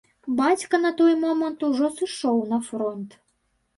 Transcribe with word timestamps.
Бацька 0.37 0.77
на 0.85 0.91
той 1.01 1.13
момант 1.25 1.59
ужо 1.69 1.93
сышоў 1.99 2.43
на 2.55 2.59
фронт. 2.71 3.09